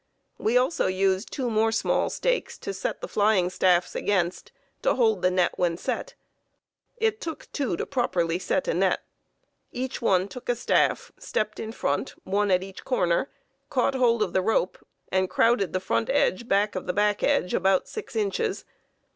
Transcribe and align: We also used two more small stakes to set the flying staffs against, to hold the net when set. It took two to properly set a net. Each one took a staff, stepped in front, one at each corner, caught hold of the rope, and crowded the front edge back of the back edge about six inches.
We 0.39 0.57
also 0.57 0.87
used 0.87 1.31
two 1.31 1.47
more 1.51 1.71
small 1.71 2.09
stakes 2.09 2.57
to 2.57 2.73
set 2.73 3.01
the 3.01 3.07
flying 3.07 3.51
staffs 3.51 3.93
against, 3.93 4.51
to 4.81 4.95
hold 4.95 5.21
the 5.21 5.29
net 5.29 5.59
when 5.59 5.77
set. 5.77 6.15
It 6.97 7.21
took 7.21 7.47
two 7.51 7.77
to 7.77 7.85
properly 7.85 8.39
set 8.39 8.67
a 8.67 8.73
net. 8.73 9.03
Each 9.71 10.01
one 10.01 10.27
took 10.27 10.49
a 10.49 10.55
staff, 10.55 11.11
stepped 11.19 11.59
in 11.59 11.71
front, 11.71 12.15
one 12.23 12.49
at 12.49 12.63
each 12.63 12.83
corner, 12.83 13.29
caught 13.69 13.93
hold 13.93 14.23
of 14.23 14.33
the 14.33 14.41
rope, 14.41 14.79
and 15.11 15.29
crowded 15.29 15.71
the 15.71 15.79
front 15.79 16.09
edge 16.09 16.47
back 16.47 16.73
of 16.73 16.87
the 16.87 16.93
back 16.93 17.21
edge 17.21 17.53
about 17.53 17.87
six 17.87 18.15
inches. 18.15 18.65